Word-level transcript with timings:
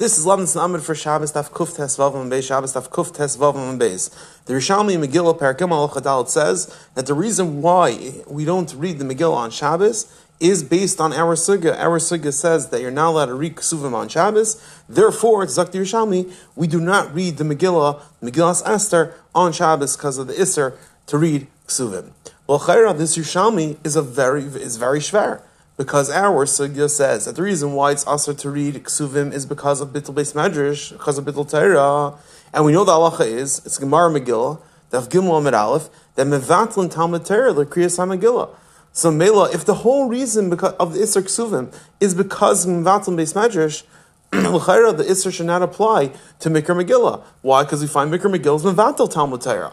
This 0.00 0.16
is 0.16 0.24
Lavin 0.24 0.46
Amid 0.58 0.82
for 0.82 0.94
Shabbos 0.94 1.32
Daf 1.34 1.50
Kuf 1.50 1.76
Tes 1.76 1.98
Vavam 1.98 2.22
and 2.22 2.32
Beis. 2.32 2.44
Shabbos 2.44 2.72
Daf 2.72 2.88
Kuf 2.88 3.14
Tes 3.14 3.36
Vavam 3.36 3.72
and 3.72 3.78
Beis. 3.78 4.08
The 4.46 4.54
Yerushalmi 4.54 4.96
Megillah 4.96 5.38
Parakim 5.38 5.72
Al 5.72 5.90
Chadalit 5.90 6.30
says 6.30 6.74
that 6.94 7.04
the 7.04 7.12
reason 7.12 7.60
why 7.60 8.22
we 8.26 8.46
don't 8.46 8.72
read 8.72 8.98
the 8.98 9.04
Megillah 9.04 9.36
on 9.36 9.50
Shabbos 9.50 10.10
is 10.40 10.62
based 10.62 11.02
on 11.02 11.12
our 11.12 11.36
sugya. 11.36 11.76
Our 11.76 11.98
says 11.98 12.70
that 12.70 12.80
you're 12.80 12.90
not 12.90 13.10
allowed 13.10 13.26
to 13.26 13.34
read 13.34 13.56
Ksuvim 13.56 13.92
on 13.92 14.08
Shabbos. 14.08 14.58
Therefore, 14.88 15.42
it's 15.42 15.58
Zakti 15.58 15.72
Yerushalmi, 15.72 16.32
we 16.56 16.66
do 16.66 16.80
not 16.80 17.14
read 17.14 17.36
the 17.36 17.44
Megillah, 17.44 18.00
Megillas 18.22 18.62
Esther, 18.64 19.12
on 19.34 19.52
Shabbos 19.52 19.98
because 19.98 20.16
of 20.16 20.28
the 20.28 20.32
Isser 20.32 20.78
to 21.08 21.18
read 21.18 21.46
Ksuvim. 21.66 22.12
Well, 22.46 22.60
Chayra, 22.60 22.96
this 22.96 23.18
Yerushalmi 23.18 23.76
is 23.84 23.96
a 23.96 24.02
very 24.02 24.44
is 24.44 24.78
very 24.78 25.00
shver 25.00 25.42
because 25.80 26.10
our 26.10 26.44
sugya 26.44 26.90
says 26.90 27.24
that 27.24 27.36
the 27.36 27.42
reason 27.42 27.72
why 27.72 27.90
it's 27.90 28.06
also 28.06 28.34
to 28.34 28.50
read 28.50 28.74
ksuvim 28.74 29.32
is 29.32 29.46
because 29.46 29.80
of 29.80 29.88
bittul 29.94 30.14
beis 30.14 30.34
medrash, 30.34 30.92
because 30.92 31.16
of 31.16 31.24
bittul 31.24 31.50
Torah, 31.50 32.18
and 32.52 32.66
we 32.66 32.72
know 32.72 32.84
the 32.84 32.92
halacha 32.92 33.24
is 33.24 33.64
it's 33.64 33.78
Gemara 33.78 34.10
Megillah, 34.10 34.60
Daf 34.90 35.08
Gimel 35.08 35.38
Amid 35.38 35.54
Aleph, 35.54 35.88
that 36.16 36.26
mevatlin 36.26 36.92
Talmud 36.92 37.24
Torah 37.24 37.52
l'kriyas 37.52 37.96
Megillah. 37.96 38.50
So 38.92 39.10
Mela, 39.10 39.50
if 39.54 39.64
the 39.64 39.76
whole 39.76 40.06
reason 40.06 40.52
of 40.52 40.92
the 40.92 40.98
Isser 40.98 41.22
Ksuvim 41.22 41.74
is 41.98 42.14
because 42.14 42.66
of 42.66 42.72
mevatlin 42.72 43.16
beis 43.16 43.32
medrash, 43.32 43.82
the 44.32 45.04
Isser 45.08 45.32
should 45.32 45.46
not 45.46 45.62
apply 45.62 46.12
to 46.40 46.50
Mikra 46.50 46.84
Megillah. 46.84 47.22
Why? 47.40 47.62
Because 47.62 47.80
we 47.80 47.88
find 47.88 48.12
Mikra 48.12 48.30
Megillah 48.30 49.00
is 49.08 49.14
Talmud 49.14 49.40
Torah. 49.40 49.72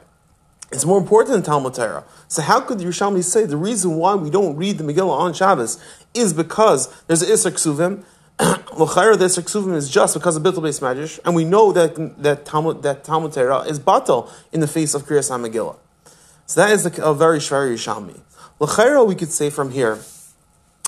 It's 0.71 0.85
more 0.85 0.97
important 0.97 1.33
than 1.33 1.43
Talmud 1.43 1.73
Torah. 1.73 2.03
So 2.27 2.41
how 2.41 2.59
could 2.59 2.79
the 2.79 2.85
Yerushalmi 2.85 3.23
say 3.23 3.45
the 3.45 3.55
reason 3.55 3.95
why 3.95 4.15
we 4.15 4.29
don't 4.29 4.57
read 4.57 4.77
the 4.77 4.83
Megillah 4.83 5.17
on 5.17 5.33
Shabbos 5.33 5.81
is 6.13 6.33
because 6.33 6.93
there's 7.03 7.21
an 7.21 7.29
Isser 7.29 7.51
Ksuvim? 7.51 8.03
L'chayr, 8.77 9.17
the 9.17 9.25
Isser 9.25 9.43
Ksuvim 9.43 9.73
is 9.73 9.89
just 9.89 10.13
because 10.13 10.35
of 10.35 10.43
Bittul 10.43 10.63
Beis 10.63 10.81
Magish, 10.81 11.19
and 11.23 11.35
we 11.35 11.45
know 11.45 11.71
that 11.71 12.21
that 12.21 12.45
Talmud 12.45 12.83
that 12.83 13.03
Talmud 13.03 13.31
Torah 13.31 13.61
is 13.61 13.79
batal 13.79 14.29
in 14.51 14.59
the 14.59 14.67
face 14.67 14.93
of 14.93 15.03
Kriyas 15.03 15.31
HaMegillah. 15.31 15.77
So 16.45 16.61
that 16.61 16.71
is 16.71 16.85
a, 16.85 17.01
a 17.01 17.13
very 17.13 17.39
shver 17.39 17.71
Yerushalmi. 17.71 18.19
L'chayr, 18.59 19.07
we 19.07 19.15
could 19.15 19.31
say 19.31 19.49
from 19.49 19.71
here 19.71 19.99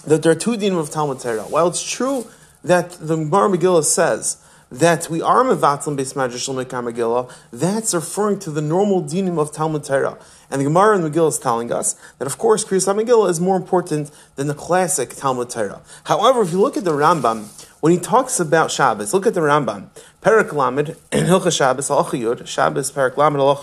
that 0.06 0.24
there 0.24 0.34
are 0.34 0.36
two 0.36 0.58
dinim 0.58 0.78
of 0.78 0.90
Talmud 0.90 1.22
Torah. 1.22 1.44
While 1.44 1.70
it's 1.70 1.90
true 1.90 2.28
that 2.64 2.92
the 2.92 3.16
Gemara 3.16 3.50
Megillah 3.50 3.86
says 3.86 4.44
that 4.72 5.10
we 5.10 5.22
are 5.22 5.44
mevatzim 5.44 5.98
beis 5.98 6.14
madrash 6.14 6.48
Megillah, 6.48 7.32
that's 7.52 7.94
referring 7.94 8.40
to 8.40 8.52
the 8.52 8.62
normal 8.62 9.02
dinim 9.02 9.40
of 9.40 9.52
Talmud 9.52 9.84
Torah. 9.84 10.18
And 10.52 10.62
the 10.62 10.66
Gemara 10.66 10.98
in 10.98 11.12
Megillah 11.12 11.30
is 11.30 11.40
telling 11.40 11.72
us 11.72 11.96
that, 12.18 12.26
of 12.26 12.38
course, 12.38 12.66
Kriyas 12.66 12.94
Megillah 12.94 13.30
is 13.30 13.40
more 13.40 13.56
important 13.56 14.12
than 14.36 14.48
the 14.48 14.54
classic 14.54 15.16
Talmud 15.16 15.50
Torah. 15.50 15.82
However, 16.06 16.42
if 16.42 16.52
you 16.52 16.60
look 16.60 16.78
at 16.78 16.84
the 16.84 16.92
Rambam, 16.92 17.48
when 17.80 17.94
he 17.94 18.00
talks 18.00 18.40
about 18.40 18.72
Shabbos, 18.72 19.14
look 19.14 19.26
at 19.26 19.34
the 19.34 19.42
Rambam. 19.42 19.88
Perak 20.22 20.54
Lamed, 20.54 20.88
Hilcha 21.12 21.56
Shabbos, 21.56 21.90
Al 21.90 22.46
Shabbos, 22.46 22.92
Perak 22.92 23.18
Lamed, 23.18 23.40
Al 23.40 23.56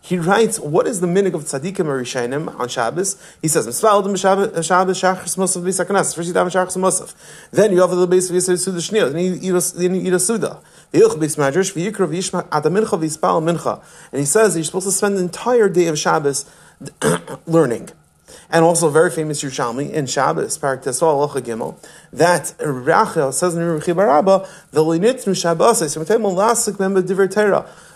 he 0.00 0.18
writes, 0.18 0.60
what 0.60 0.86
is 0.86 1.00
the 1.00 1.06
minig 1.06 1.34
of 1.34 1.42
tzaddikim 1.42 1.86
or 1.86 2.60
on 2.60 2.68
Shabbos? 2.68 3.20
He 3.42 3.48
says, 3.48 3.66
"Misvaldim 3.66 4.16
Shabbos 4.18 5.00
shachris 5.00 5.36
musaf 5.36 5.62
b'sakanas." 5.62 6.14
First 6.14 6.28
you 6.28 6.34
daven 6.34 6.50
shachris 6.50 6.76
musaf, 6.76 7.14
then 7.50 7.72
you 7.72 7.82
offer 7.82 7.96
the 7.96 8.06
base 8.06 8.30
v'yisay 8.30 8.58
suda 8.58 8.78
shniyah, 8.78 9.12
then 9.12 9.94
you 9.94 10.00
eat 10.00 10.12
a 10.12 10.18
suda. 10.18 10.60
V'yilch 10.92 11.16
b'is 11.18 11.36
madrash 11.36 11.74
mincha 11.74 13.42
mincha, 13.42 13.82
and 14.12 14.20
he 14.20 14.24
says 14.24 14.54
you're 14.56 14.64
supposed 14.64 14.86
to 14.86 14.92
spend 14.92 15.16
the 15.18 15.22
entire 15.22 15.68
day 15.68 15.88
of 15.88 15.98
Shabbos 15.98 16.46
learning. 17.46 17.90
And 18.50 18.64
also 18.64 18.88
very 18.90 19.10
famous 19.10 19.42
Yerushalmi 19.42 19.90
in 19.90 20.06
Shabbos, 20.06 20.58
Parak 20.58 20.82
Tesval 20.82 21.28
Alocha 21.28 21.40
Gimel, 21.40 21.76
that 22.12 22.54
Rachel 22.60 23.32
says 23.32 23.54
in 23.54 23.62
Ruchi 23.62 23.94
Barabba, 23.94 24.48
the 24.70 24.84
Linitnu 24.84 25.40
Shabbos. 25.40 25.78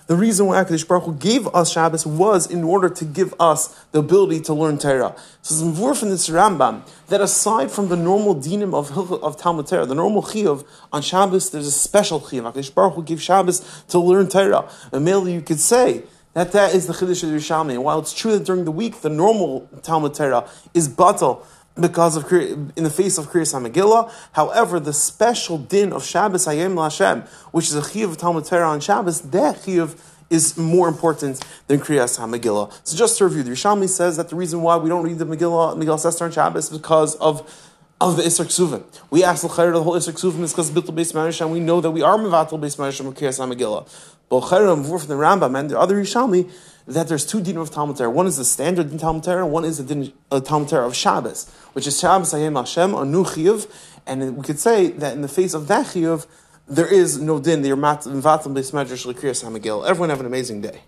The 0.07 0.17
reason 0.17 0.47
why 0.47 0.65
HaKadosh 0.65 0.89
Baruch 0.89 1.05
Hu 1.05 1.15
gave 1.15 1.47
us 1.49 1.71
Shabbos 1.73 2.05
was 2.05 2.51
in 2.51 2.65
order 2.65 2.89
to 2.89 3.05
give 3.05 3.33
us 3.39 3.69
the 3.93 4.01
ability 4.01 4.41
to 4.43 4.55
learn 4.55 4.79
Torah. 4.79 5.15
So 5.43 5.55
it's 5.55 5.79
more 5.79 5.95
from 5.95 6.11
this 6.11 6.29
Rambam 6.29 6.83
that 7.07 7.21
aside 7.21 7.71
from 7.71 7.89
the 7.89 7.97
normal 7.97 8.35
dinim 8.35 8.75
of, 8.75 9.13
of 9.23 9.37
Talmud 9.37 9.69
Torah, 9.69 9.87
the 9.87 9.95
normal 9.95 10.23
chiyuv 10.23 10.67
on 10.93 11.03
Shabbos, 11.03 11.51
there's 11.51 11.69
a 11.69 11.73
special 11.73 12.21
chiyuv. 12.21 12.53
HaKadosh 12.53 12.75
Baruch 12.75 12.95
Hu 12.95 13.03
gave 13.05 13.23
Shabbos 13.23 13.85
to 13.89 14.01
learn 14.01 14.29
Torah. 14.29 14.69
And 14.93 15.05
mainly 15.05 15.35
you 15.35 15.41
could 15.41 15.61
say 15.61 16.03
that 16.35 16.53
that 16.53 16.75
is 16.75 16.87
the 16.87 16.93
Chiddush 16.93 17.23
of 17.23 17.31
Yerushalmi. 17.31 17.79
While 17.79 17.99
it's 17.99 18.13
true 18.13 18.33
that 18.39 18.45
during 18.45 18.65
the 18.65 18.73
week 18.73 19.01
the 19.01 19.11
normal 19.11 19.69
Talmud 19.83 20.15
Torah 20.15 20.49
is 20.75 20.89
batal, 20.89 21.45
because 21.81 22.17
of 22.17 22.31
in 22.31 22.85
the 22.85 22.91
face 22.91 23.19
of 23.19 23.29
Kriyas 23.29 23.55
HaMegillah. 23.55 24.13
However, 24.33 24.79
the 24.79 24.93
special 24.93 25.59
din 25.59 25.93
of 25.93 26.05
Shabbos 26.05 26.47
Hayom 26.47 26.75
Lashem, 26.75 27.27
which 27.51 27.67
is 27.67 27.75
a 27.75 27.81
chiyuv 27.81 28.11
of 28.11 28.17
Talmud 28.19 28.45
Torah 28.45 28.69
on 28.69 28.81
Shabbos, 28.81 29.23
that 29.31 29.57
chiyuv 29.57 29.99
is 30.29 30.57
more 30.57 30.89
important 30.89 31.43
than 31.69 31.81
Kriyas 31.81 32.19
HaMegillah. 32.19 32.73
So 32.85 32.97
just 32.97 33.19
to 33.19 33.25
review, 33.25 33.43
the 33.43 33.51
Yerushalmi 33.53 33.89
says 33.89 34.17
that 34.17 34.29
the 34.29 34.37
reason 34.37 34.63
why 34.63 34.77
we 34.77 34.89
don't 34.89 35.05
read 35.05 35.19
the 35.19 35.27
Megillah, 35.27 35.77
Megillah 35.77 36.05
Esther 36.05 36.27
on 36.27 36.33
Shabbos 36.33 36.71
is 36.71 36.79
because 36.79 37.15
of 37.17 37.71
of 38.09 38.17
the 38.17 38.23
Isser 38.25 38.45
Ksuvim. 38.45 38.83
We 39.11 39.23
ask 39.23 39.45
L'chayr 39.45 39.73
the 39.73 39.83
whole 39.83 39.95
Isser 39.95 40.13
Ksuvim 40.13 40.41
is 40.43 40.53
because 40.53 40.71
Bittul 40.71 40.95
Beis 40.95 41.15
Marish, 41.15 41.41
we 41.49 41.61
know 41.61 41.81
that 41.81 41.93
we 41.93 42.03
are 42.03 42.19
Mevatel 42.19 42.61
Beis 42.61 42.77
Marish 42.77 42.99
and 42.99 43.15
Kriyas 43.15 43.39
HaMegillah. 43.39 43.89
But 44.29 44.37
L'chayr, 44.37 44.75
from 44.85 45.09
the 45.09 45.15
Rambam 45.15 45.59
and 45.59 45.71
the 45.71 45.79
other 45.79 45.95
Yerushalmi, 45.95 46.51
that 46.89 47.07
there's 47.07 47.25
two 47.25 47.41
din 47.41 47.57
of 47.59 47.71
Talmud 47.71 47.97
Torah. 47.97 48.11
One 48.11 48.27
is 48.27 48.39
the 48.39 48.45
standard 48.45 48.91
din 48.91 48.99
Talmud 48.99 49.23
Torah, 49.23 49.47
one 49.47 49.65
is 49.65 49.79
the 49.79 49.85
din 49.85 50.13
uh, 50.33 50.41
Talmud 50.41 50.69
Torah 50.69 50.87
of 50.87 50.97
Shabbos, 50.97 51.49
which 51.75 51.87
is 51.87 51.99
Shabbos 52.01 52.33
Hayom 52.33 52.57
Hashem, 52.57 52.91
new 53.11 53.23
chiyuv, 53.23 53.71
and 54.05 54.37
we 54.37 54.43
could 54.43 54.59
say 54.59 54.89
that 54.89 55.15
in 55.15 55.23
the 55.23 55.29
face 55.29 55.55
of 55.55 55.69
that 55.69 55.87
chiyuv, 55.87 56.27
there 56.67 56.93
is 56.93 57.21
no 57.21 57.39
din, 57.39 57.63
the 57.63 57.69
Yermat 57.69 58.05
Vatam 58.21 58.53
Beis 58.53 58.73
Medrash 58.73 59.07
L'Kriyas 59.07 59.45
HaMegillah. 59.45 59.87
Everyone 59.87 60.11
have 60.11 60.21
an 60.21 60.27
amazing 60.27 60.61
day. 60.61 60.81